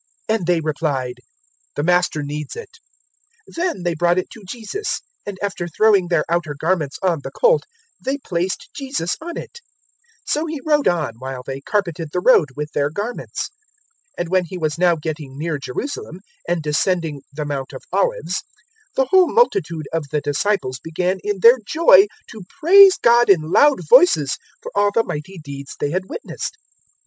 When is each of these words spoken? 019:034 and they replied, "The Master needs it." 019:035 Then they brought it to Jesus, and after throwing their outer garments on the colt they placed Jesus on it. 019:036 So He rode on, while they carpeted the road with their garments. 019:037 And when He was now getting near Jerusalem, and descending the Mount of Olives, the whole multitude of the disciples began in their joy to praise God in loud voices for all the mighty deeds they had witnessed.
019:034 0.31 0.35
and 0.35 0.47
they 0.47 0.59
replied, 0.61 1.15
"The 1.75 1.83
Master 1.83 2.23
needs 2.23 2.55
it." 2.55 2.79
019:035 3.49 3.55
Then 3.55 3.83
they 3.83 3.93
brought 3.93 4.17
it 4.17 4.31
to 4.31 4.43
Jesus, 4.49 5.01
and 5.27 5.37
after 5.43 5.67
throwing 5.67 6.07
their 6.07 6.25
outer 6.27 6.55
garments 6.59 6.97
on 7.03 7.19
the 7.21 7.29
colt 7.29 7.65
they 8.03 8.17
placed 8.17 8.69
Jesus 8.75 9.15
on 9.21 9.37
it. 9.37 9.59
019:036 10.21 10.21
So 10.31 10.45
He 10.47 10.59
rode 10.65 10.87
on, 10.87 11.13
while 11.19 11.43
they 11.45 11.61
carpeted 11.61 12.09
the 12.11 12.19
road 12.19 12.49
with 12.55 12.71
their 12.71 12.89
garments. 12.89 13.51
019:037 14.17 14.17
And 14.17 14.29
when 14.29 14.45
He 14.45 14.57
was 14.57 14.79
now 14.79 14.95
getting 14.95 15.37
near 15.37 15.59
Jerusalem, 15.59 16.21
and 16.49 16.63
descending 16.63 17.21
the 17.31 17.45
Mount 17.45 17.71
of 17.71 17.83
Olives, 17.91 18.41
the 18.95 19.05
whole 19.05 19.31
multitude 19.31 19.87
of 19.93 20.05
the 20.09 20.21
disciples 20.21 20.79
began 20.83 21.19
in 21.23 21.41
their 21.41 21.59
joy 21.63 22.07
to 22.31 22.41
praise 22.59 22.97
God 22.97 23.29
in 23.29 23.41
loud 23.51 23.81
voices 23.87 24.39
for 24.63 24.71
all 24.73 24.89
the 24.91 25.03
mighty 25.03 25.37
deeds 25.37 25.75
they 25.79 25.91
had 25.91 26.09
witnessed. 26.09 26.57